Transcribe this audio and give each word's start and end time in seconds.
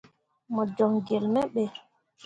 Mo 0.53 0.61
joŋ 0.75 0.93
gelle 1.07 1.27
me 1.33 1.41
ɓe. 1.53 1.63